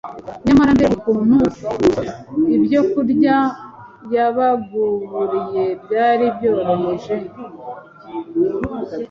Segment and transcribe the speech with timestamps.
[0.45, 1.37] nyamara mbega ukuntu
[2.55, 3.37] ibyokurya
[4.13, 7.15] yabagaburiye byari byoroheje: